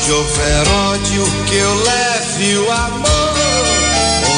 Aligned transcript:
Onde 0.00 0.12
houver 0.12 0.68
ódio, 0.68 1.24
que 1.48 1.56
eu 1.56 1.74
leve 1.82 2.56
o 2.56 2.72
amor. 2.72 3.34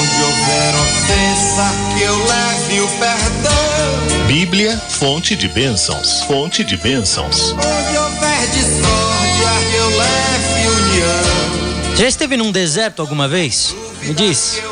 Onde 0.01 0.23
houver 0.23 0.75
ofensa, 0.75 1.71
que 1.95 2.03
eu 2.03 2.17
leve 2.27 2.81
o 2.81 2.89
perdão. 2.99 4.27
Bíblia, 4.27 4.79
fonte 4.89 5.37
de 5.37 5.49
bênçãos, 5.49 6.23
fonte 6.23 6.65
de 6.65 6.79
bênçãos. 6.79 7.53
Onde 7.53 7.99
houver 7.99 8.47
discórdia, 8.49 9.51
que 9.71 9.77
eu 9.77 9.99
leve 9.99 10.69
união. 10.69 11.97
Já 11.97 12.09
esteve 12.09 12.39
num 12.39 12.51
deserto 12.51 13.03
alguma 13.03 13.29
vez? 13.29 13.75
Me 14.03 14.15
diz. 14.15 14.63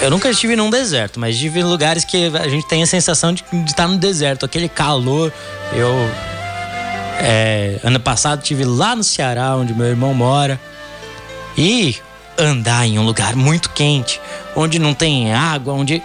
Eu 0.00 0.10
nunca 0.10 0.30
estive 0.30 0.56
num 0.56 0.70
deserto, 0.70 1.20
mas 1.20 1.34
estive 1.34 1.60
em 1.60 1.64
lugares 1.64 2.06
que 2.06 2.32
a 2.34 2.48
gente 2.48 2.66
tem 2.66 2.82
a 2.82 2.86
sensação 2.86 3.34
de, 3.34 3.44
de 3.52 3.70
estar 3.70 3.86
no 3.86 3.98
deserto, 3.98 4.46
aquele 4.46 4.68
calor. 4.68 5.30
Eu 5.74 6.10
é, 7.20 7.78
ano 7.82 8.00
passado 8.00 8.42
tive 8.42 8.64
lá 8.64 8.96
no 8.96 9.04
Ceará, 9.04 9.56
onde 9.56 9.74
meu 9.74 9.86
irmão 9.86 10.14
mora, 10.14 10.60
e 11.56 11.96
andar 12.38 12.86
em 12.86 12.98
um 12.98 13.04
lugar 13.04 13.36
muito 13.36 13.70
quente, 13.70 14.20
onde 14.56 14.78
não 14.78 14.94
tem 14.94 15.32
água, 15.32 15.74
onde 15.74 16.02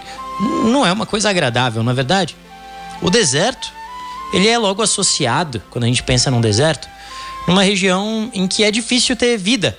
não 0.64 0.86
é 0.86 0.92
uma 0.92 1.06
coisa 1.06 1.30
agradável, 1.30 1.82
não 1.82 1.92
é 1.92 1.94
verdade? 1.94 2.36
O 3.00 3.10
deserto, 3.10 3.72
ele 4.32 4.48
é 4.48 4.58
logo 4.58 4.82
associado, 4.82 5.62
quando 5.70 5.84
a 5.84 5.86
gente 5.86 6.02
pensa 6.02 6.30
num 6.30 6.40
deserto, 6.40 6.88
numa 7.46 7.62
região 7.62 8.30
em 8.34 8.46
que 8.46 8.62
é 8.62 8.70
difícil 8.70 9.16
ter 9.16 9.36
vida. 9.36 9.76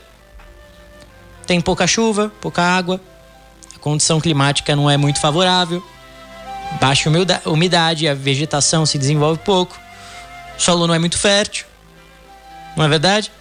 Tem 1.45 1.61
pouca 1.61 1.85
chuva, 1.85 2.31
pouca 2.41 2.61
água, 2.61 2.99
a 3.75 3.79
condição 3.79 4.19
climática 4.19 4.75
não 4.75 4.89
é 4.89 4.97
muito 4.97 5.19
favorável, 5.19 5.83
baixa 6.79 7.09
umidade, 7.45 8.07
a 8.07 8.13
vegetação 8.13 8.85
se 8.85 8.97
desenvolve 8.97 9.39
pouco, 9.43 9.79
o 10.59 10.61
solo 10.61 10.85
não 10.85 10.93
é 10.93 10.99
muito 10.99 11.17
fértil, 11.17 11.65
não 12.75 12.83
é 12.83 12.89
verdade? 12.89 13.31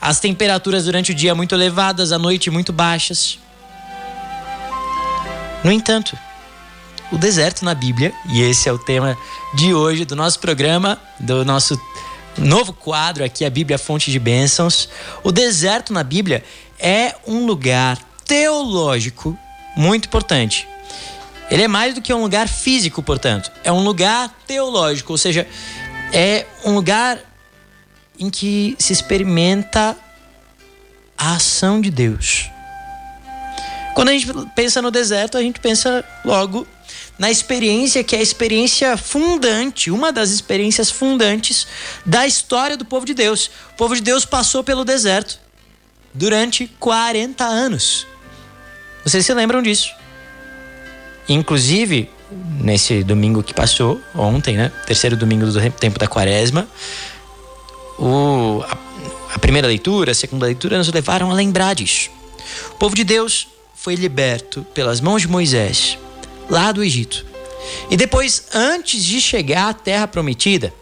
As 0.00 0.18
temperaturas 0.18 0.84
durante 0.84 1.12
o 1.12 1.14
dia 1.14 1.36
muito 1.36 1.54
elevadas, 1.54 2.10
à 2.10 2.18
noite 2.18 2.50
muito 2.50 2.72
baixas. 2.72 3.38
No 5.62 5.70
entanto, 5.70 6.18
o 7.12 7.16
deserto 7.16 7.64
na 7.64 7.74
Bíblia, 7.74 8.12
e 8.28 8.42
esse 8.42 8.68
é 8.68 8.72
o 8.72 8.78
tema 8.78 9.16
de 9.54 9.72
hoje 9.72 10.04
do 10.04 10.16
nosso 10.16 10.40
programa, 10.40 11.00
do 11.20 11.44
nosso 11.44 11.80
novo 12.36 12.72
quadro 12.72 13.22
aqui, 13.22 13.44
a 13.44 13.50
Bíblia 13.50 13.78
Fonte 13.78 14.10
de 14.10 14.18
Bênçãos. 14.18 14.88
O 15.22 15.30
deserto 15.30 15.92
na 15.92 16.02
Bíblia 16.02 16.42
é 16.76 17.14
um 17.24 17.46
lugar 17.46 17.96
teológico 18.26 19.38
muito 19.76 20.06
importante. 20.06 20.66
Ele 21.50 21.64
é 21.64 21.68
mais 21.68 21.94
do 21.94 22.00
que 22.00 22.14
um 22.14 22.22
lugar 22.22 22.48
físico, 22.48 23.02
portanto, 23.02 23.50
é 23.62 23.70
um 23.72 23.82
lugar 23.82 24.32
teológico, 24.46 25.12
ou 25.12 25.18
seja, 25.18 25.46
é 26.12 26.46
um 26.64 26.74
lugar 26.74 27.18
em 28.18 28.28
que 28.28 28.76
se 28.78 28.92
experimenta 28.92 29.96
a 31.16 31.34
ação 31.34 31.80
de 31.80 31.90
Deus. 31.90 32.50
Quando 33.94 34.08
a 34.08 34.12
gente 34.12 34.26
pensa 34.54 34.80
no 34.80 34.90
deserto, 34.90 35.36
a 35.36 35.42
gente 35.42 35.60
pensa 35.60 36.04
logo 36.24 36.66
na 37.18 37.30
experiência 37.30 38.02
que 38.02 38.16
é 38.16 38.18
a 38.18 38.22
experiência 38.22 38.96
fundante, 38.96 39.90
uma 39.90 40.10
das 40.12 40.30
experiências 40.30 40.90
fundantes 40.90 41.66
da 42.06 42.26
história 42.26 42.76
do 42.76 42.84
povo 42.84 43.04
de 43.04 43.12
Deus. 43.12 43.50
O 43.72 43.76
povo 43.76 43.94
de 43.94 44.00
Deus 44.00 44.24
passou 44.24 44.64
pelo 44.64 44.84
deserto 44.84 45.38
durante 46.14 46.66
40 46.78 47.44
anos. 47.44 48.06
Vocês 49.04 49.24
se 49.24 49.34
lembram 49.34 49.62
disso? 49.62 49.90
Inclusive, 51.28 52.10
nesse 52.60 53.02
domingo 53.02 53.42
que 53.42 53.52
passou, 53.52 54.00
ontem, 54.14 54.56
né? 54.56 54.70
Terceiro 54.86 55.16
domingo 55.16 55.46
do 55.46 55.70
tempo 55.72 55.98
da 55.98 56.06
quaresma, 56.06 56.68
o, 57.98 58.62
a, 58.66 59.34
a 59.34 59.38
primeira 59.38 59.66
leitura, 59.66 60.12
a 60.12 60.14
segunda 60.14 60.46
leitura 60.46 60.78
nos 60.78 60.92
levaram 60.92 61.30
a 61.30 61.34
lembrar 61.34 61.74
disso. 61.74 62.10
O 62.70 62.74
povo 62.74 62.94
de 62.94 63.04
Deus 63.04 63.48
foi 63.74 63.94
liberto 63.94 64.64
pelas 64.74 65.00
mãos 65.00 65.22
de 65.22 65.28
Moisés, 65.28 65.98
lá 66.48 66.72
do 66.72 66.82
Egito. 66.82 67.26
E 67.90 67.96
depois, 67.96 68.44
antes 68.54 69.04
de 69.04 69.20
chegar 69.20 69.70
à 69.70 69.74
terra 69.74 70.06
prometida, 70.06 70.72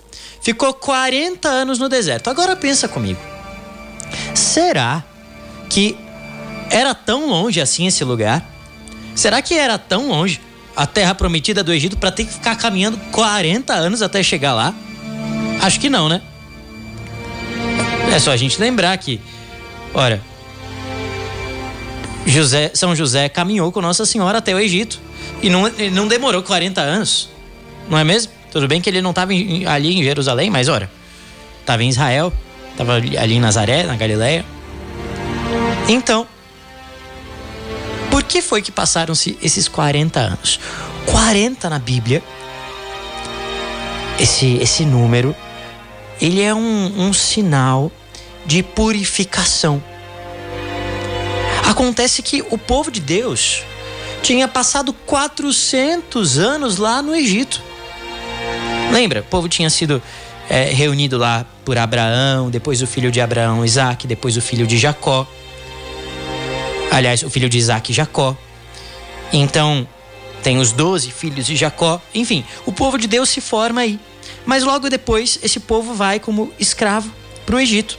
ficou 0.40 0.72
40 0.72 1.48
anos 1.48 1.78
no 1.78 1.88
deserto. 1.88 2.28
Agora 2.28 2.56
pensa 2.56 2.88
comigo. 2.88 3.20
Será 4.34 5.04
que 5.68 5.96
era 6.70 6.94
tão 6.94 7.28
longe 7.28 7.60
assim 7.60 7.86
esse 7.86 8.04
lugar? 8.04 8.48
Será 9.14 9.42
que 9.42 9.54
era 9.54 9.78
tão 9.78 10.08
longe 10.08 10.40
a 10.78 10.86
terra 10.86 11.12
prometida 11.12 11.64
do 11.64 11.72
Egito 11.72 11.98
para 11.98 12.12
ter 12.12 12.24
que 12.24 12.32
ficar 12.32 12.54
caminhando 12.54 12.96
40 13.10 13.74
anos 13.74 14.00
até 14.00 14.22
chegar 14.22 14.54
lá? 14.54 14.72
Acho 15.60 15.80
que 15.80 15.90
não, 15.90 16.08
né? 16.08 16.22
É 18.14 18.18
só 18.20 18.30
a 18.30 18.36
gente 18.36 18.60
lembrar 18.60 18.96
que, 18.96 19.20
ora, 19.92 20.22
José, 22.24 22.70
São 22.74 22.94
José 22.94 23.28
caminhou 23.28 23.72
com 23.72 23.80
Nossa 23.80 24.06
Senhora 24.06 24.38
até 24.38 24.54
o 24.54 24.58
Egito 24.60 25.00
e 25.42 25.50
não, 25.50 25.68
não 25.92 26.06
demorou 26.06 26.44
40 26.44 26.80
anos, 26.80 27.28
não 27.90 27.98
é 27.98 28.04
mesmo? 28.04 28.30
Tudo 28.52 28.68
bem 28.68 28.80
que 28.80 28.88
ele 28.88 29.02
não 29.02 29.10
estava 29.10 29.32
ali 29.32 29.98
em 29.98 30.04
Jerusalém, 30.04 30.48
mas 30.48 30.68
ora, 30.68 30.88
estava 31.60 31.82
em 31.82 31.88
Israel, 31.88 32.32
estava 32.70 32.94
ali 32.94 33.34
em 33.34 33.40
Nazaré, 33.40 33.82
na 33.82 33.96
Galileia. 33.96 34.44
Então, 35.88 36.24
por 38.18 38.24
que 38.24 38.42
foi 38.42 38.60
que 38.60 38.72
passaram-se 38.72 39.38
esses 39.40 39.68
40 39.68 40.18
anos? 40.18 40.58
40 41.06 41.70
na 41.70 41.78
Bíblia, 41.78 42.20
esse, 44.18 44.56
esse 44.56 44.84
número, 44.84 45.36
ele 46.20 46.42
é 46.42 46.52
um, 46.52 47.06
um 47.06 47.12
sinal 47.12 47.92
de 48.44 48.60
purificação. 48.60 49.80
Acontece 51.64 52.20
que 52.20 52.44
o 52.50 52.58
povo 52.58 52.90
de 52.90 52.98
Deus 52.98 53.62
tinha 54.20 54.48
passado 54.48 54.92
400 54.92 56.40
anos 56.40 56.76
lá 56.76 57.00
no 57.00 57.14
Egito. 57.14 57.62
Lembra? 58.90 59.20
O 59.20 59.30
povo 59.30 59.48
tinha 59.48 59.70
sido 59.70 60.02
é, 60.50 60.64
reunido 60.64 61.16
lá 61.16 61.46
por 61.64 61.78
Abraão, 61.78 62.50
depois 62.50 62.82
o 62.82 62.86
filho 62.88 63.12
de 63.12 63.20
Abraão, 63.20 63.64
Isaac, 63.64 64.08
depois 64.08 64.36
o 64.36 64.40
filho 64.40 64.66
de 64.66 64.76
Jacó. 64.76 65.24
Aliás, 66.90 67.22
o 67.22 67.30
filho 67.30 67.48
de 67.48 67.58
Isaac, 67.58 67.92
Jacó. 67.92 68.36
Então, 69.32 69.86
tem 70.42 70.58
os 70.58 70.72
doze 70.72 71.10
filhos 71.10 71.46
de 71.46 71.56
Jacó. 71.56 72.00
Enfim, 72.14 72.44
o 72.64 72.72
povo 72.72 72.98
de 72.98 73.06
Deus 73.06 73.28
se 73.28 73.40
forma 73.40 73.80
aí. 73.82 73.98
Mas 74.46 74.64
logo 74.64 74.88
depois, 74.88 75.38
esse 75.42 75.60
povo 75.60 75.94
vai 75.94 76.18
como 76.18 76.52
escravo 76.58 77.10
para 77.44 77.56
o 77.56 77.60
Egito. 77.60 77.98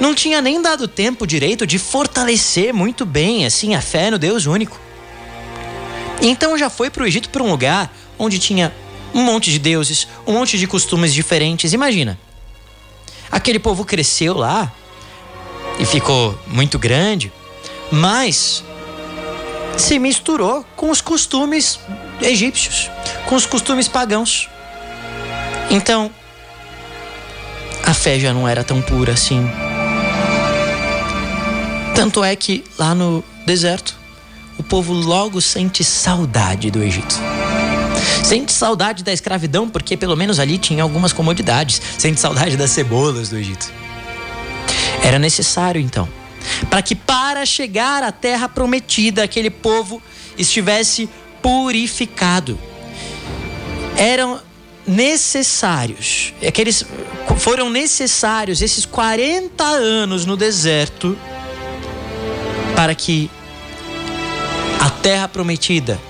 Não 0.00 0.14
tinha 0.14 0.40
nem 0.40 0.60
dado 0.60 0.88
tempo 0.88 1.26
direito 1.26 1.66
de 1.66 1.78
fortalecer 1.78 2.72
muito 2.72 3.04
bem 3.04 3.46
assim 3.46 3.74
a 3.74 3.80
fé 3.80 4.10
no 4.10 4.18
Deus 4.18 4.46
único. 4.46 4.80
Então 6.20 6.56
já 6.56 6.70
foi 6.70 6.90
para 6.90 7.02
o 7.02 7.06
Egito 7.06 7.28
para 7.30 7.42
um 7.42 7.50
lugar 7.50 7.92
onde 8.18 8.38
tinha 8.38 8.72
um 9.14 9.22
monte 9.22 9.50
de 9.50 9.58
deuses, 9.58 10.06
um 10.26 10.32
monte 10.32 10.58
de 10.58 10.66
costumes 10.66 11.12
diferentes. 11.12 11.72
Imagina. 11.72 12.18
Aquele 13.30 13.58
povo 13.58 13.84
cresceu 13.84 14.34
lá 14.34 14.72
e 15.78 15.84
ficou 15.84 16.38
muito 16.46 16.78
grande 16.78 17.32
mas 17.92 18.64
se 19.76 19.98
misturou 19.98 20.64
com 20.74 20.90
os 20.90 21.02
costumes 21.02 21.78
egípcios, 22.22 22.90
com 23.26 23.34
os 23.34 23.44
costumes 23.44 23.86
pagãos. 23.86 24.48
Então, 25.70 26.10
a 27.84 27.92
fé 27.92 28.18
já 28.18 28.32
não 28.32 28.48
era 28.48 28.64
tão 28.64 28.80
pura 28.80 29.12
assim. 29.12 29.46
Tanto 31.94 32.24
é 32.24 32.34
que 32.34 32.64
lá 32.78 32.94
no 32.94 33.22
deserto, 33.44 33.94
o 34.58 34.62
povo 34.62 34.94
logo 34.94 35.40
sente 35.40 35.84
saudade 35.84 36.70
do 36.70 36.82
Egito. 36.82 37.14
Sente 38.24 38.52
saudade 38.52 39.04
da 39.04 39.12
escravidão, 39.12 39.68
porque 39.68 39.96
pelo 39.96 40.16
menos 40.16 40.38
ali 40.38 40.56
tinha 40.56 40.82
algumas 40.82 41.12
comodidades. 41.12 41.80
Sente 41.98 42.18
saudade 42.18 42.56
das 42.56 42.70
cebolas 42.70 43.28
do 43.28 43.36
Egito. 43.36 43.70
Era 45.02 45.18
necessário 45.18 45.80
então 45.80 46.08
para 46.70 46.82
que 46.82 46.94
para 46.94 47.44
chegar 47.44 48.02
à 48.02 48.12
terra 48.12 48.48
prometida 48.48 49.22
aquele 49.22 49.50
povo 49.50 50.02
estivesse 50.36 51.08
purificado. 51.40 52.58
Eram 53.96 54.40
necessários, 54.86 56.32
aqueles 56.46 56.84
foram 57.38 57.70
necessários 57.70 58.60
esses 58.60 58.84
40 58.84 59.62
anos 59.62 60.26
no 60.26 60.36
deserto 60.36 61.16
para 62.74 62.94
que 62.94 63.30
a 64.80 64.90
terra 64.90 65.28
prometida 65.28 66.00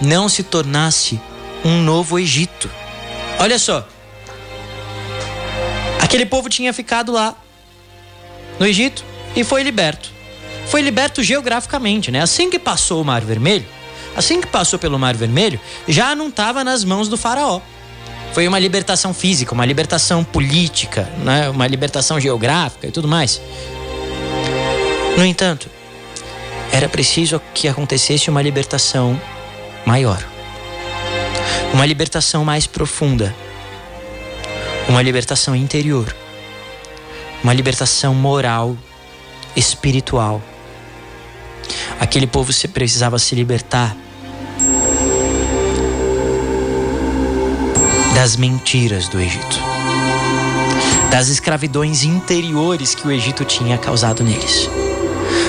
não 0.00 0.28
se 0.28 0.42
tornasse 0.42 1.20
um 1.64 1.82
novo 1.82 2.18
Egito. 2.18 2.70
Olha 3.38 3.58
só. 3.58 3.86
Aquele 6.00 6.24
povo 6.24 6.48
tinha 6.48 6.72
ficado 6.72 7.12
lá 7.12 7.34
no 8.58 8.66
Egito 8.66 9.09
e 9.34 9.44
foi 9.44 9.62
liberto. 9.62 10.10
Foi 10.66 10.82
liberto 10.82 11.22
geograficamente, 11.22 12.10
né? 12.10 12.20
Assim 12.20 12.50
que 12.50 12.58
passou 12.58 13.02
o 13.02 13.04
Mar 13.04 13.22
Vermelho, 13.22 13.66
assim 14.16 14.40
que 14.40 14.46
passou 14.46 14.78
pelo 14.78 14.98
Mar 14.98 15.14
Vermelho, 15.14 15.60
já 15.88 16.14
não 16.14 16.28
estava 16.28 16.62
nas 16.62 16.84
mãos 16.84 17.08
do 17.08 17.16
faraó. 17.16 17.60
Foi 18.32 18.46
uma 18.46 18.58
libertação 18.58 19.12
física, 19.12 19.52
uma 19.52 19.66
libertação 19.66 20.22
política, 20.22 21.08
né? 21.24 21.50
uma 21.50 21.66
libertação 21.66 22.20
geográfica 22.20 22.86
e 22.86 22.92
tudo 22.92 23.08
mais. 23.08 23.40
No 25.16 25.24
entanto, 25.24 25.68
era 26.72 26.88
preciso 26.88 27.40
que 27.52 27.66
acontecesse 27.66 28.30
uma 28.30 28.40
libertação 28.40 29.20
maior, 29.84 30.24
uma 31.74 31.84
libertação 31.84 32.44
mais 32.44 32.66
profunda, 32.66 33.34
uma 34.88 35.02
libertação 35.02 35.56
interior, 35.56 36.14
uma 37.42 37.52
libertação 37.52 38.14
moral, 38.14 38.76
espiritual. 39.56 40.42
Aquele 41.98 42.26
povo 42.26 42.52
precisava 42.72 43.18
se 43.18 43.34
libertar 43.34 43.96
das 48.14 48.36
mentiras 48.36 49.08
do 49.08 49.18
Egito, 49.18 49.58
das 51.10 51.28
escravidões 51.28 52.04
interiores 52.04 52.94
que 52.94 53.06
o 53.06 53.10
Egito 53.10 53.44
tinha 53.44 53.78
causado 53.78 54.22
neles. 54.22 54.68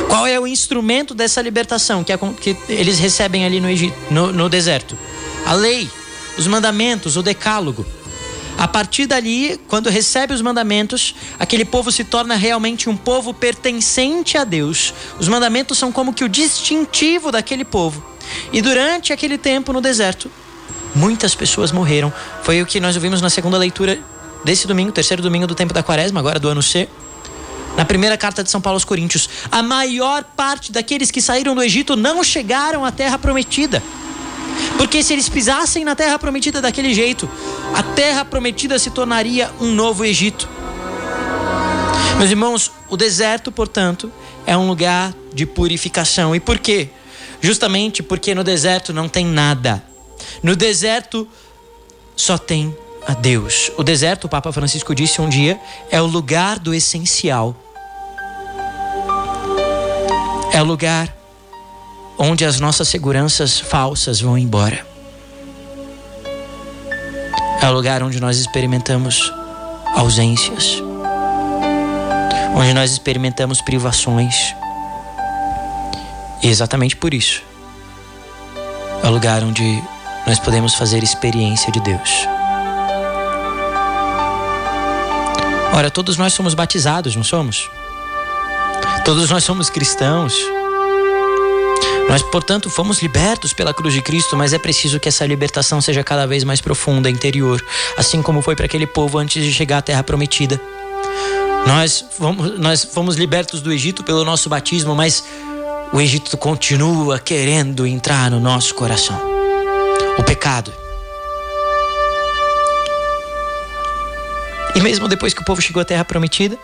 Qual 0.07 0.27
é 0.27 0.39
o 0.39 0.45
instrumento 0.45 1.13
dessa 1.13 1.41
libertação 1.41 2.03
que, 2.03 2.15
que 2.39 2.55
eles 2.69 2.99
recebem 2.99 3.45
ali 3.45 3.59
no, 3.59 3.69
Egito, 3.69 3.95
no, 4.09 4.31
no 4.31 4.49
deserto? 4.49 4.97
A 5.45 5.53
lei, 5.53 5.89
os 6.37 6.47
mandamentos, 6.47 7.17
o 7.17 7.23
decálogo. 7.23 7.85
A 8.57 8.67
partir 8.67 9.07
dali, 9.07 9.59
quando 9.67 9.89
recebe 9.89 10.33
os 10.33 10.41
mandamentos, 10.41 11.15
aquele 11.39 11.65
povo 11.65 11.91
se 11.91 12.03
torna 12.03 12.35
realmente 12.35 12.89
um 12.89 12.95
povo 12.95 13.33
pertencente 13.33 14.37
a 14.37 14.43
Deus. 14.43 14.93
Os 15.19 15.27
mandamentos 15.27 15.77
são 15.77 15.91
como 15.91 16.13
que 16.13 16.23
o 16.23 16.29
distintivo 16.29 17.31
daquele 17.31 17.65
povo. 17.65 18.03
E 18.53 18.61
durante 18.61 19.11
aquele 19.11 19.37
tempo 19.37 19.73
no 19.73 19.81
deserto, 19.81 20.29
muitas 20.93 21.33
pessoas 21.33 21.71
morreram. 21.71 22.13
Foi 22.43 22.61
o 22.61 22.65
que 22.65 22.79
nós 22.79 22.95
ouvimos 22.95 23.21
na 23.21 23.29
segunda 23.29 23.57
leitura 23.57 23.99
desse 24.43 24.67
domingo, 24.67 24.91
terceiro 24.91 25.23
domingo 25.23 25.47
do 25.47 25.55
tempo 25.55 25.73
da 25.73 25.83
quaresma, 25.83 26.19
agora 26.19 26.39
do 26.39 26.47
ano 26.47 26.61
C. 26.61 26.87
Na 27.77 27.85
primeira 27.85 28.17
carta 28.17 28.43
de 28.43 28.51
São 28.51 28.59
Paulo 28.59 28.75
aos 28.75 28.83
Coríntios, 28.83 29.29
a 29.49 29.63
maior 29.63 30.23
parte 30.23 30.71
daqueles 30.71 31.09
que 31.09 31.21
saíram 31.21 31.55
do 31.55 31.63
Egito 31.63 31.95
não 31.95 32.23
chegaram 32.23 32.83
à 32.83 32.91
terra 32.91 33.17
prometida. 33.17 33.81
Porque 34.77 35.03
se 35.03 35.13
eles 35.13 35.29
pisassem 35.29 35.85
na 35.85 35.95
terra 35.95 36.17
prometida 36.17 36.61
daquele 36.61 36.93
jeito, 36.93 37.29
a 37.73 37.83
terra 37.83 38.25
prometida 38.25 38.79
se 38.79 38.89
tornaria 38.89 39.51
um 39.59 39.71
novo 39.71 40.03
Egito. 40.03 40.49
Meus 42.17 42.29
irmãos, 42.29 42.71
o 42.89 42.97
deserto, 42.97 43.51
portanto, 43.51 44.11
é 44.45 44.55
um 44.55 44.67
lugar 44.67 45.13
de 45.33 45.45
purificação. 45.45 46.35
E 46.35 46.39
por 46.39 46.59
quê? 46.59 46.89
Justamente 47.39 48.03
porque 48.03 48.35
no 48.35 48.43
deserto 48.43 48.93
não 48.93 49.09
tem 49.09 49.25
nada. 49.25 49.83
No 50.43 50.55
deserto 50.55 51.27
só 52.15 52.37
tem 52.37 52.75
a 53.07 53.13
Deus. 53.13 53.71
O 53.77 53.83
deserto, 53.83 54.25
o 54.25 54.29
Papa 54.29 54.51
Francisco 54.51 54.93
disse 54.93 55.21
um 55.21 55.29
dia, 55.29 55.59
é 55.89 56.01
o 56.01 56.05
lugar 56.05 56.59
do 56.59 56.73
essencial. 56.73 57.55
É 60.53 60.61
o 60.61 60.65
lugar 60.65 61.20
onde 62.23 62.45
as 62.45 62.59
nossas 62.59 62.87
seguranças 62.87 63.59
falsas 63.59 64.21
vão 64.21 64.37
embora. 64.37 64.85
É 67.59 67.67
o 67.67 67.73
lugar 67.73 68.03
onde 68.03 68.19
nós 68.19 68.37
experimentamos 68.37 69.33
ausências, 69.95 70.77
onde 72.55 72.73
nós 72.75 72.91
experimentamos 72.91 73.59
privações. 73.61 74.53
E 76.43 76.47
exatamente 76.47 76.95
por 76.95 77.11
isso, 77.11 77.41
é 79.03 79.07
o 79.07 79.11
lugar 79.11 79.43
onde 79.43 79.81
nós 80.27 80.37
podemos 80.37 80.75
fazer 80.75 81.01
experiência 81.01 81.71
de 81.71 81.79
Deus. 81.79 82.27
Ora, 85.73 85.89
todos 85.89 86.17
nós 86.17 86.33
somos 86.33 86.53
batizados, 86.53 87.15
não 87.15 87.23
somos? 87.23 87.67
Todos 89.03 89.27
nós 89.31 89.43
somos 89.43 89.71
cristãos. 89.71 90.35
Nós, 92.11 92.21
portanto, 92.23 92.69
fomos 92.69 93.01
libertos 93.01 93.53
pela 93.53 93.73
cruz 93.73 93.93
de 93.93 94.01
Cristo, 94.01 94.35
mas 94.35 94.51
é 94.51 94.57
preciso 94.57 94.99
que 94.99 95.07
essa 95.07 95.25
libertação 95.25 95.79
seja 95.79 96.03
cada 96.03 96.27
vez 96.27 96.43
mais 96.43 96.59
profunda, 96.59 97.09
interior, 97.09 97.63
assim 97.95 98.21
como 98.21 98.41
foi 98.41 98.53
para 98.53 98.65
aquele 98.65 98.85
povo 98.85 99.17
antes 99.17 99.41
de 99.41 99.53
chegar 99.53 99.77
à 99.77 99.81
terra 99.81 100.03
prometida. 100.03 100.59
Nós 101.65 102.03
fomos, 102.11 102.59
nós 102.59 102.83
fomos 102.83 103.15
libertos 103.15 103.61
do 103.61 103.71
Egito 103.71 104.03
pelo 104.03 104.25
nosso 104.25 104.49
batismo, 104.49 104.93
mas 104.93 105.23
o 105.93 106.01
Egito 106.01 106.35
continua 106.35 107.17
querendo 107.17 107.87
entrar 107.87 108.29
no 108.29 108.41
nosso 108.41 108.75
coração. 108.75 109.17
O 110.17 110.23
pecado. 110.23 110.73
E 114.75 114.81
mesmo 114.81 115.07
depois 115.07 115.33
que 115.33 115.41
o 115.41 115.45
povo 115.45 115.61
chegou 115.61 115.81
à 115.81 115.85
terra 115.85 116.03
prometida, 116.03 116.57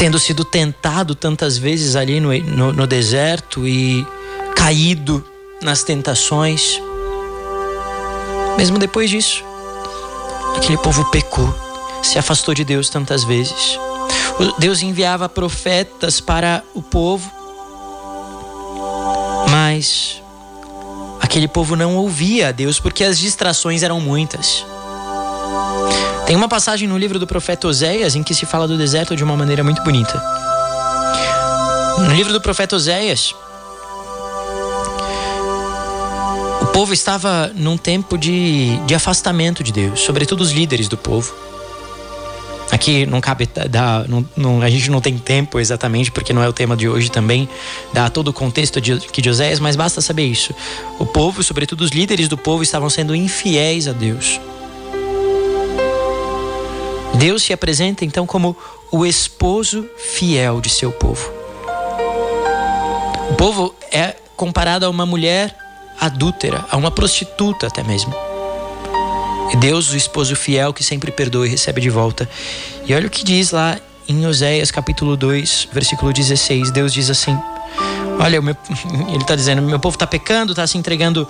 tendo 0.00 0.18
sido 0.18 0.46
tentado 0.46 1.14
tantas 1.14 1.58
vezes 1.58 1.94
ali 1.94 2.20
no, 2.20 2.32
no, 2.32 2.72
no 2.72 2.86
deserto 2.86 3.68
e 3.68 4.02
caído 4.56 5.22
nas 5.60 5.82
tentações, 5.82 6.80
mesmo 8.56 8.78
depois 8.78 9.10
disso, 9.10 9.44
aquele 10.56 10.78
povo 10.78 11.04
pecou, 11.10 11.54
se 12.02 12.18
afastou 12.18 12.54
de 12.54 12.64
Deus 12.64 12.88
tantas 12.88 13.24
vezes. 13.24 13.78
Deus 14.58 14.80
enviava 14.80 15.28
profetas 15.28 16.18
para 16.18 16.64
o 16.72 16.80
povo, 16.80 17.30
mas 19.50 20.22
aquele 21.20 21.46
povo 21.46 21.76
não 21.76 21.96
ouvia 21.96 22.48
a 22.48 22.52
Deus 22.52 22.80
porque 22.80 23.04
as 23.04 23.18
distrações 23.18 23.82
eram 23.82 24.00
muitas. 24.00 24.64
Tem 26.30 26.36
uma 26.36 26.48
passagem 26.48 26.86
no 26.86 26.96
livro 26.96 27.18
do 27.18 27.26
profeta 27.26 27.66
Oséias 27.66 28.14
em 28.14 28.22
que 28.22 28.36
se 28.36 28.46
fala 28.46 28.68
do 28.68 28.78
deserto 28.78 29.16
de 29.16 29.24
uma 29.24 29.36
maneira 29.36 29.64
muito 29.64 29.82
bonita. 29.82 30.22
No 31.98 32.14
livro 32.14 32.32
do 32.32 32.40
profeta 32.40 32.76
Oséias, 32.76 33.34
o 36.62 36.66
povo 36.66 36.92
estava 36.92 37.50
num 37.56 37.76
tempo 37.76 38.16
de, 38.16 38.76
de 38.86 38.94
afastamento 38.94 39.64
de 39.64 39.72
Deus, 39.72 40.02
sobretudo 40.02 40.42
os 40.42 40.52
líderes 40.52 40.86
do 40.86 40.96
povo. 40.96 41.34
Aqui 42.70 43.04
não 43.06 43.20
cabe 43.20 43.48
não, 44.08 44.24
não, 44.36 44.62
a 44.62 44.70
gente 44.70 44.88
não 44.88 45.00
tem 45.00 45.18
tempo 45.18 45.58
exatamente, 45.58 46.12
porque 46.12 46.32
não 46.32 46.44
é 46.44 46.48
o 46.48 46.52
tema 46.52 46.76
de 46.76 46.88
hoje 46.88 47.10
também, 47.10 47.48
dar 47.92 48.08
todo 48.08 48.28
o 48.28 48.32
contexto 48.32 48.80
de, 48.80 48.96
de 49.00 49.28
Oséias, 49.28 49.58
mas 49.58 49.74
basta 49.74 50.00
saber 50.00 50.26
isso. 50.26 50.54
O 50.96 51.04
povo, 51.04 51.42
sobretudo 51.42 51.80
os 51.80 51.90
líderes 51.90 52.28
do 52.28 52.38
povo, 52.38 52.62
estavam 52.62 52.88
sendo 52.88 53.16
infiéis 53.16 53.88
a 53.88 53.92
Deus. 53.92 54.38
Deus 57.20 57.42
se 57.42 57.52
apresenta 57.52 58.02
então 58.02 58.26
como 58.26 58.56
o 58.90 59.04
esposo 59.04 59.86
fiel 59.98 60.58
de 60.58 60.70
seu 60.70 60.90
povo. 60.90 61.30
O 63.28 63.34
povo 63.34 63.74
é 63.92 64.16
comparado 64.34 64.86
a 64.86 64.88
uma 64.88 65.04
mulher 65.04 65.54
adúltera, 66.00 66.64
a 66.70 66.78
uma 66.78 66.90
prostituta 66.90 67.66
até 67.66 67.82
mesmo. 67.82 68.14
E 69.52 69.56
Deus, 69.56 69.92
o 69.92 69.96
esposo 69.98 70.34
fiel 70.34 70.72
que 70.72 70.82
sempre 70.82 71.12
perdoa 71.12 71.46
e 71.46 71.50
recebe 71.50 71.78
de 71.78 71.90
volta. 71.90 72.26
E 72.86 72.94
olha 72.94 73.06
o 73.06 73.10
que 73.10 73.22
diz 73.22 73.50
lá 73.50 73.78
em 74.08 74.26
Oséias 74.26 74.70
capítulo 74.70 75.14
2, 75.14 75.68
versículo 75.70 76.14
16. 76.14 76.70
Deus 76.70 76.90
diz 76.90 77.10
assim: 77.10 77.38
Olha, 78.18 78.40
meu, 78.40 78.56
ele 79.12 79.22
está 79.22 79.36
dizendo: 79.36 79.60
meu 79.60 79.78
povo 79.78 79.96
está 79.96 80.06
pecando, 80.06 80.52
está 80.52 80.66
se 80.66 80.78
entregando 80.78 81.28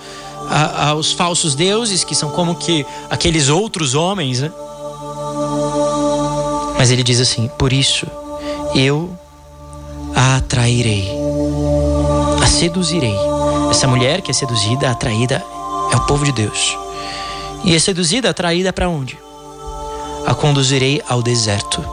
a, 0.49 0.91
aos 0.91 1.11
falsos 1.11 1.53
deuses, 1.53 2.05
que 2.05 2.15
são 2.15 2.29
como 2.29 2.55
que 2.55 2.85
aqueles 3.09 3.49
outros 3.49 3.93
homens, 3.93 4.39
né? 4.39 4.49
Mas 6.81 6.89
ele 6.89 7.03
diz 7.03 7.19
assim: 7.19 7.47
Por 7.59 7.71
isso 7.71 8.07
eu 8.73 9.15
a 10.15 10.37
atrairei, 10.37 11.07
a 12.41 12.47
seduzirei. 12.47 13.15
Essa 13.69 13.87
mulher 13.87 14.19
que 14.23 14.31
é 14.31 14.33
seduzida, 14.33 14.89
atraída, 14.89 15.45
é 15.91 15.95
o 15.95 16.07
povo 16.07 16.25
de 16.25 16.31
Deus. 16.31 16.75
E 17.63 17.75
é 17.75 17.77
seduzida, 17.77 18.31
atraída 18.31 18.73
para 18.73 18.89
onde? 18.89 19.15
A 20.25 20.33
conduzirei 20.33 20.99
ao 21.07 21.21
deserto 21.21 21.85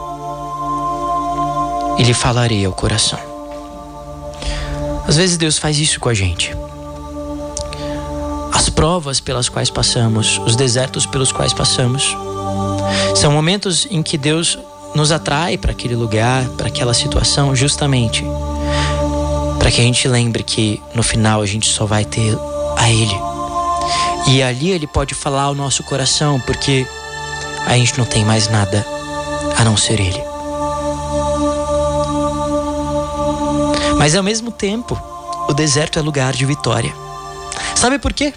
e 1.99 2.01
lhe 2.01 2.13
falarei 2.15 2.65
ao 2.65 2.73
coração. 2.73 3.19
Às 5.07 5.17
vezes 5.17 5.37
Deus 5.37 5.59
faz 5.59 5.77
isso 5.77 5.99
com 5.99 6.09
a 6.09 6.15
gente. 6.15 6.51
As 8.51 8.69
provas 8.69 9.19
pelas 9.19 9.49
quais 9.49 9.69
passamos, 9.69 10.41
os 10.47 10.55
desertos 10.55 11.05
pelos 11.05 11.31
quais 11.31 11.53
passamos, 11.53 12.17
são 13.15 13.31
momentos 13.31 13.87
em 13.91 14.01
que 14.01 14.17
Deus 14.17 14.57
nos 14.95 15.11
atrai 15.11 15.57
para 15.57 15.71
aquele 15.71 15.95
lugar, 15.95 16.45
para 16.49 16.67
aquela 16.67 16.93
situação, 16.93 17.55
justamente 17.55 18.23
para 19.59 19.75
que 19.75 19.81
a 19.81 19.83
gente 19.83 20.07
lembre 20.07 20.41
que 20.41 20.81
no 20.95 21.03
final 21.03 21.41
a 21.41 21.45
gente 21.45 21.67
só 21.67 21.85
vai 21.85 22.05
ter 22.05 22.35
a 22.77 22.89
Ele. 22.89 23.19
E 24.27 24.41
ali 24.41 24.71
Ele 24.71 24.87
pode 24.87 25.13
falar 25.13 25.43
ao 25.43 25.53
nosso 25.53 25.83
coração, 25.83 26.39
porque 26.39 26.87
a 27.67 27.73
gente 27.77 27.97
não 27.97 28.05
tem 28.05 28.23
mais 28.23 28.47
nada 28.47 28.85
a 29.57 29.63
não 29.63 29.75
ser 29.75 29.99
Ele. 29.99 30.23
Mas 33.97 34.15
ao 34.15 34.23
mesmo 34.23 34.49
tempo, 34.49 34.99
o 35.49 35.53
deserto 35.53 35.99
é 35.99 36.01
lugar 36.01 36.33
de 36.33 36.45
vitória. 36.45 36.93
Sabe 37.75 37.99
por 37.99 38.13
quê? 38.13 38.33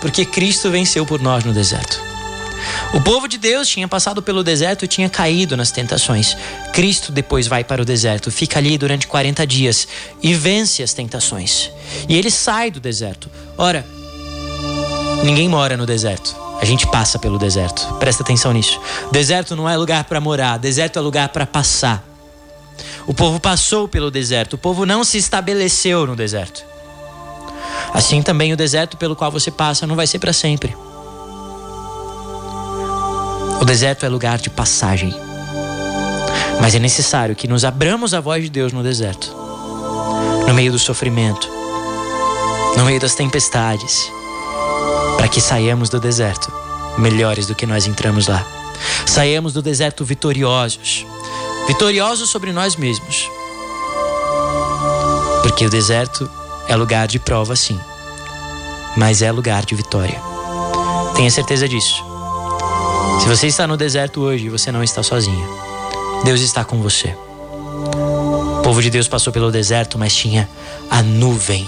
Porque 0.00 0.24
Cristo 0.24 0.70
venceu 0.70 1.04
por 1.04 1.20
nós 1.20 1.44
no 1.44 1.52
deserto. 1.52 2.05
O 2.94 3.00
povo 3.00 3.28
de 3.28 3.36
Deus 3.36 3.68
tinha 3.68 3.88
passado 3.88 4.22
pelo 4.22 4.42
deserto 4.42 4.84
e 4.84 4.88
tinha 4.88 5.08
caído 5.08 5.56
nas 5.56 5.70
tentações. 5.70 6.36
Cristo 6.72 7.12
depois 7.12 7.46
vai 7.46 7.64
para 7.64 7.82
o 7.82 7.84
deserto, 7.84 8.30
fica 8.30 8.58
ali 8.58 8.78
durante 8.78 9.06
40 9.06 9.46
dias 9.46 9.88
e 10.22 10.32
vence 10.32 10.82
as 10.82 10.94
tentações. 10.94 11.70
E 12.08 12.16
ele 12.16 12.30
sai 12.30 12.70
do 12.70 12.80
deserto. 12.80 13.30
Ora, 13.58 13.84
ninguém 15.24 15.48
mora 15.48 15.76
no 15.76 15.84
deserto. 15.84 16.34
A 16.60 16.64
gente 16.64 16.86
passa 16.86 17.18
pelo 17.18 17.38
deserto. 17.38 17.94
Presta 17.98 18.22
atenção 18.22 18.52
nisso. 18.52 18.80
Deserto 19.12 19.54
não 19.54 19.68
é 19.68 19.76
lugar 19.76 20.04
para 20.04 20.20
morar, 20.20 20.58
deserto 20.58 20.98
é 20.98 21.02
lugar 21.02 21.28
para 21.28 21.46
passar. 21.46 22.02
O 23.06 23.12
povo 23.12 23.38
passou 23.38 23.88
pelo 23.88 24.10
deserto, 24.10 24.54
o 24.54 24.58
povo 24.58 24.86
não 24.86 25.04
se 25.04 25.18
estabeleceu 25.18 26.06
no 26.06 26.16
deserto. 26.16 26.64
Assim 27.92 28.22
também 28.22 28.52
o 28.52 28.56
deserto 28.56 28.96
pelo 28.96 29.14
qual 29.14 29.30
você 29.30 29.50
passa 29.50 29.86
não 29.86 29.96
vai 29.96 30.06
ser 30.06 30.18
para 30.18 30.32
sempre. 30.32 30.74
O 33.60 33.64
deserto 33.64 34.04
é 34.04 34.08
lugar 34.08 34.38
de 34.38 34.50
passagem. 34.50 35.14
Mas 36.60 36.74
é 36.74 36.78
necessário 36.78 37.36
que 37.36 37.48
nos 37.48 37.64
abramos 37.64 38.14
a 38.14 38.20
voz 38.20 38.42
de 38.42 38.50
Deus 38.50 38.72
no 38.72 38.82
deserto, 38.82 39.34
no 40.46 40.54
meio 40.54 40.72
do 40.72 40.78
sofrimento, 40.78 41.48
no 42.76 42.84
meio 42.84 43.00
das 43.00 43.14
tempestades, 43.14 44.10
para 45.16 45.28
que 45.28 45.40
saiamos 45.40 45.88
do 45.88 46.00
deserto 46.00 46.50
melhores 46.98 47.46
do 47.46 47.54
que 47.54 47.66
nós 47.66 47.86
entramos 47.86 48.26
lá. 48.26 48.44
Saiamos 49.04 49.52
do 49.52 49.62
deserto 49.62 50.04
vitoriosos, 50.04 51.06
vitoriosos 51.66 52.30
sobre 52.30 52.52
nós 52.52 52.76
mesmos. 52.76 53.28
Porque 55.42 55.64
o 55.64 55.70
deserto 55.70 56.28
é 56.68 56.76
lugar 56.76 57.06
de 57.06 57.18
prova, 57.18 57.54
sim, 57.54 57.78
mas 58.96 59.22
é 59.22 59.30
lugar 59.30 59.64
de 59.64 59.74
vitória. 59.74 60.20
Tenha 61.14 61.30
certeza 61.30 61.68
disso. 61.68 62.15
Se 63.20 63.28
você 63.28 63.46
está 63.46 63.66
no 63.66 63.76
deserto 63.76 64.20
hoje, 64.20 64.48
você 64.48 64.70
não 64.70 64.82
está 64.82 65.02
sozinho. 65.02 65.48
Deus 66.24 66.40
está 66.40 66.64
com 66.64 66.80
você. 66.80 67.14
O 68.58 68.62
povo 68.62 68.82
de 68.82 68.90
Deus 68.90 69.08
passou 69.08 69.32
pelo 69.32 69.50
deserto, 69.50 69.98
mas 69.98 70.14
tinha 70.14 70.48
a 70.90 71.02
nuvem 71.02 71.66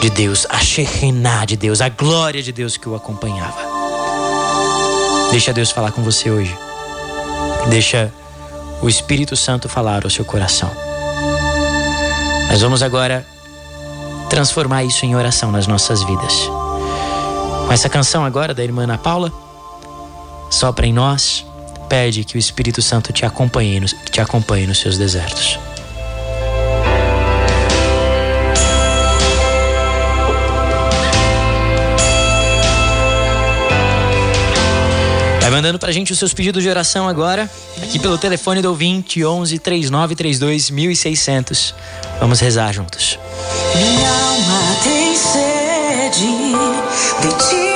de 0.00 0.10
Deus, 0.10 0.46
a 0.48 0.58
Shekinah 0.58 1.44
de 1.44 1.56
Deus, 1.56 1.80
a 1.80 1.88
glória 1.88 2.42
de 2.42 2.52
Deus 2.52 2.76
que 2.76 2.88
o 2.88 2.94
acompanhava. 2.94 3.58
Deixa 5.30 5.52
Deus 5.52 5.70
falar 5.70 5.92
com 5.92 6.02
você 6.02 6.30
hoje. 6.30 6.56
Deixa 7.68 8.12
o 8.80 8.88
Espírito 8.88 9.36
Santo 9.36 9.68
falar 9.68 10.04
ao 10.04 10.10
seu 10.10 10.24
coração. 10.24 10.70
Nós 12.50 12.62
vamos 12.62 12.82
agora 12.82 13.26
transformar 14.30 14.84
isso 14.84 15.04
em 15.04 15.14
oração 15.16 15.50
nas 15.50 15.66
nossas 15.66 16.02
vidas. 16.02 16.34
Com 17.66 17.72
essa 17.72 17.88
canção 17.88 18.24
agora 18.24 18.54
da 18.54 18.62
irmã 18.64 18.84
Ana 18.84 18.96
Paula, 18.96 19.32
sopra 20.58 20.84
em 20.84 20.92
nós, 20.92 21.46
pede 21.88 22.24
que 22.24 22.36
o 22.36 22.38
Espírito 22.38 22.82
Santo 22.82 23.12
te 23.12 23.24
acompanhe, 23.24 23.80
te 24.10 24.20
acompanhe 24.20 24.66
nos 24.66 24.78
seus 24.78 24.98
desertos. 24.98 25.56
Vai 35.40 35.48
mandando 35.48 35.78
pra 35.78 35.92
gente 35.92 36.10
os 36.12 36.18
seus 36.18 36.34
pedidos 36.34 36.60
de 36.60 36.68
oração 36.68 37.08
agora, 37.08 37.48
aqui 37.80 38.00
pelo 38.00 38.18
telefone 38.18 38.60
do 38.60 38.68
ouvinte 38.68 39.24
11 39.24 39.60
3932 39.60 40.70
1600. 40.70 41.72
Vamos 42.18 42.40
rezar 42.40 42.72
juntos. 42.72 43.16
Minha 43.76 44.10
alma 44.10 44.76
tem 44.82 45.16
sede 45.16 46.26
de 47.22 47.48
ti, 47.48 47.67